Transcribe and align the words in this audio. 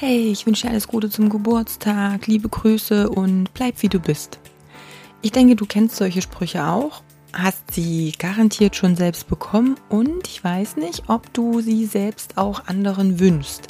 Hey, 0.00 0.30
ich 0.30 0.46
wünsche 0.46 0.62
dir 0.62 0.70
alles 0.70 0.86
Gute 0.86 1.10
zum 1.10 1.28
Geburtstag, 1.28 2.28
liebe 2.28 2.48
Grüße 2.48 3.10
und 3.10 3.52
bleib 3.52 3.82
wie 3.82 3.88
du 3.88 3.98
bist. 3.98 4.38
Ich 5.22 5.32
denke, 5.32 5.56
du 5.56 5.66
kennst 5.66 5.96
solche 5.96 6.22
Sprüche 6.22 6.68
auch, 6.68 7.02
hast 7.32 7.72
sie 7.72 8.12
garantiert 8.16 8.76
schon 8.76 8.94
selbst 8.94 9.26
bekommen 9.26 9.74
und 9.88 10.28
ich 10.28 10.44
weiß 10.44 10.76
nicht, 10.76 11.08
ob 11.08 11.34
du 11.34 11.62
sie 11.62 11.84
selbst 11.84 12.38
auch 12.38 12.68
anderen 12.68 13.18
wünschst. 13.18 13.66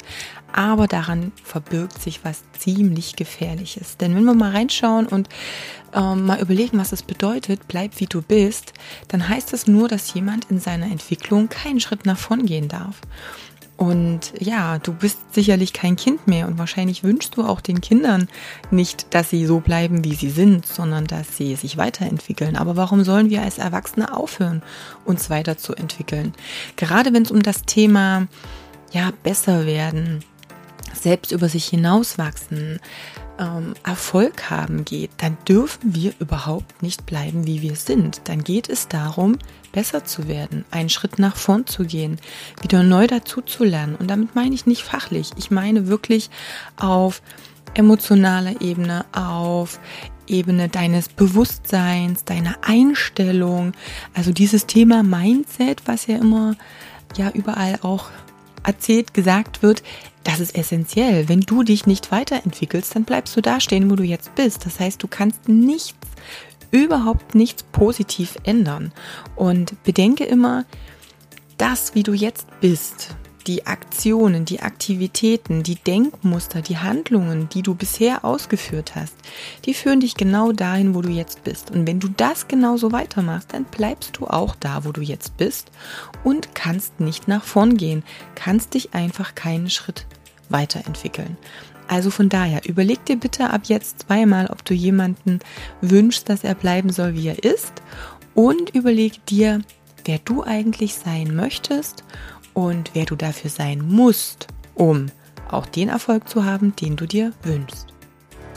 Aber 0.53 0.85
daran 0.85 1.31
verbirgt 1.43 1.99
sich 1.99 2.23
was 2.23 2.43
ziemlich 2.59 3.15
Gefährliches. 3.15 3.97
Denn 3.97 4.15
wenn 4.15 4.25
wir 4.25 4.35
mal 4.35 4.51
reinschauen 4.51 5.07
und 5.07 5.29
ähm, 5.95 6.27
mal 6.27 6.39
überlegen, 6.39 6.77
was 6.77 6.91
es 6.91 7.01
bedeutet, 7.01 7.61
bleib 7.67 7.99
wie 7.99 8.05
du 8.05 8.21
bist, 8.21 8.73
dann 9.07 9.27
heißt 9.27 9.51
es 9.53 9.65
nur, 9.65 9.87
dass 9.87 10.13
jemand 10.13 10.45
in 10.51 10.59
seiner 10.59 10.91
Entwicklung 10.91 11.49
keinen 11.49 11.79
Schritt 11.79 12.05
nach 12.05 12.19
vorn 12.19 12.45
gehen 12.45 12.67
darf. 12.67 13.01
Und 13.79 14.33
ja, 14.37 14.77
du 14.77 14.91
bist 14.91 15.33
sicherlich 15.33 15.71
kein 15.71 15.95
Kind 15.95 16.27
mehr 16.27 16.47
und 16.47 16.57
wahrscheinlich 16.57 17.05
wünschst 17.05 17.37
du 17.37 17.45
auch 17.45 17.61
den 17.61 17.79
Kindern 17.79 18.27
nicht, 18.71 19.13
dass 19.13 19.29
sie 19.29 19.45
so 19.45 19.61
bleiben, 19.61 20.03
wie 20.03 20.15
sie 20.15 20.31
sind, 20.31 20.65
sondern 20.65 21.07
dass 21.07 21.37
sie 21.37 21.55
sich 21.55 21.77
weiterentwickeln. 21.77 22.57
Aber 22.57 22.75
warum 22.75 23.05
sollen 23.05 23.29
wir 23.29 23.41
als 23.41 23.57
Erwachsene 23.57 24.13
aufhören, 24.13 24.63
uns 25.05 25.29
weiterzuentwickeln? 25.29 26.33
Gerade 26.75 27.13
wenn 27.13 27.23
es 27.23 27.31
um 27.31 27.41
das 27.41 27.61
Thema 27.61 28.27
ja 28.91 29.13
besser 29.23 29.65
werden, 29.65 30.25
selbst 30.93 31.31
über 31.31 31.47
sich 31.47 31.63
hinauswachsen, 31.63 32.81
ähm, 33.39 33.73
Erfolg 33.83 34.49
haben 34.49 34.85
geht, 34.85 35.11
dann 35.17 35.37
dürfen 35.47 35.95
wir 35.95 36.13
überhaupt 36.19 36.83
nicht 36.83 37.05
bleiben, 37.05 37.47
wie 37.47 37.61
wir 37.61 37.75
sind. 37.75 38.21
Dann 38.25 38.43
geht 38.43 38.69
es 38.69 38.87
darum, 38.87 39.37
besser 39.71 40.03
zu 40.03 40.27
werden, 40.27 40.65
einen 40.71 40.89
Schritt 40.89 41.19
nach 41.19 41.35
vorn 41.35 41.65
zu 41.65 41.85
gehen, 41.85 42.19
wieder 42.61 42.83
neu 42.83 43.07
dazu 43.07 43.41
zu 43.41 43.63
lernen. 43.63 43.95
Und 43.95 44.09
damit 44.09 44.35
meine 44.35 44.53
ich 44.53 44.65
nicht 44.65 44.83
fachlich, 44.83 45.31
ich 45.37 45.51
meine 45.51 45.87
wirklich 45.87 46.29
auf 46.77 47.21
emotionaler 47.73 48.61
Ebene, 48.61 49.05
auf 49.13 49.79
Ebene 50.27 50.69
deines 50.69 51.09
Bewusstseins, 51.09 52.23
deiner 52.23 52.57
Einstellung. 52.61 53.73
Also 54.13 54.31
dieses 54.31 54.65
Thema 54.67 55.01
Mindset, 55.03 55.81
was 55.85 56.07
ja 56.07 56.17
immer 56.17 56.55
ja 57.17 57.31
überall 57.31 57.79
auch 57.81 58.09
erzählt, 58.63 59.13
gesagt 59.13 59.61
wird, 59.61 59.83
das 60.23 60.39
ist 60.39 60.55
essentiell. 60.55 61.29
Wenn 61.29 61.41
du 61.41 61.63
dich 61.63 61.85
nicht 61.85 62.11
weiterentwickelst, 62.11 62.95
dann 62.95 63.03
bleibst 63.03 63.35
du 63.35 63.41
da 63.41 63.59
stehen, 63.59 63.89
wo 63.89 63.95
du 63.95 64.03
jetzt 64.03 64.35
bist. 64.35 64.65
Das 64.65 64.79
heißt, 64.79 65.01
du 65.01 65.07
kannst 65.07 65.47
nichts, 65.47 65.95
überhaupt 66.71 67.35
nichts 67.35 67.63
positiv 67.63 68.35
ändern. 68.43 68.91
Und 69.35 69.81
bedenke 69.83 70.25
immer, 70.25 70.65
das, 71.57 71.95
wie 71.95 72.03
du 72.03 72.13
jetzt 72.13 72.47
bist, 72.61 73.15
die 73.49 73.65
Aktionen, 73.65 74.45
die 74.45 74.59
Aktivitäten, 74.59 75.63
die 75.63 75.73
Denkmuster, 75.73 76.61
die 76.61 76.77
Handlungen, 76.77 77.49
die 77.49 77.63
du 77.63 77.73
bisher 77.73 78.23
ausgeführt 78.23 78.93
hast, 78.93 79.15
die 79.65 79.73
führen 79.73 80.01
dich 80.01 80.13
genau 80.13 80.51
dahin, 80.51 80.93
wo 80.93 81.01
du 81.01 81.09
jetzt 81.09 81.43
bist. 81.43 81.71
Und 81.71 81.87
wenn 81.87 81.99
du 81.99 82.09
das 82.09 82.47
genauso 82.47 82.91
weitermachst, 82.91 83.51
dann 83.51 83.65
bleibst 83.65 84.17
du 84.17 84.27
auch 84.27 84.55
da, 84.55 84.85
wo 84.85 84.91
du 84.91 85.01
jetzt 85.01 85.35
bist 85.37 85.71
und 86.23 86.53
kannst 86.53 86.99
nicht 86.99 87.27
nach 87.27 87.43
vorn 87.43 87.75
gehen, 87.75 88.03
kannst 88.35 88.75
dich 88.75 88.93
einfach 88.93 89.33
keinen 89.33 89.71
Schritt 89.71 90.05
weiterentwickeln. 90.49 91.35
Also 91.87 92.11
von 92.11 92.29
daher, 92.29 92.61
überleg 92.67 93.03
dir 93.05 93.15
bitte 93.15 93.49
ab 93.49 93.61
jetzt 93.63 94.01
zweimal, 94.01 94.45
ob 94.51 94.63
du 94.63 94.75
jemanden 94.75 95.39
wünschst, 95.81 96.29
dass 96.29 96.43
er 96.43 96.53
bleiben 96.53 96.91
soll, 96.91 97.15
wie 97.15 97.29
er 97.29 97.43
ist 97.43 97.81
und 98.35 98.69
überleg 98.75 99.25
dir, 99.25 99.61
wer 100.05 100.19
du 100.19 100.43
eigentlich 100.43 100.93
sein 100.93 101.35
möchtest 101.35 102.03
und 102.53 102.91
wer 102.93 103.05
du 103.05 103.15
dafür 103.15 103.49
sein 103.49 103.81
musst, 103.85 104.47
um 104.75 105.07
auch 105.49 105.65
den 105.65 105.89
Erfolg 105.89 106.29
zu 106.29 106.45
haben, 106.45 106.75
den 106.75 106.95
du 106.95 107.05
dir 107.05 107.33
wünschst. 107.43 107.87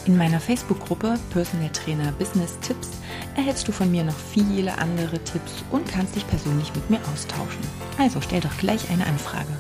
In 0.05 0.17
meiner 0.17 0.41
Facebook-Gruppe 0.41 1.15
Personal 1.31 1.71
Trainer 1.71 2.11
Business 2.13 2.59
Tipps 2.61 2.91
erhältst 3.37 3.69
du 3.69 3.73
von 3.73 3.91
mir 3.91 4.03
noch 4.03 4.17
viele 4.17 4.77
andere 4.79 5.23
Tipps 5.23 5.65
und 5.71 5.87
kannst 5.87 6.17
dich 6.17 6.27
persönlich 6.27 6.75
mit 6.75 6.91
mir 6.91 6.99
austauschen. 7.13 7.63
Also 7.99 8.21
stell 8.21 8.41
doch 8.41 8.57
gleich 8.59 8.91
eine 8.91 9.07
Anfrage. 9.07 9.57